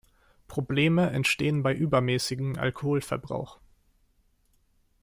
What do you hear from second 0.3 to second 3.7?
Probleme entstehen bei übermäßigem Alkoholverbrauch.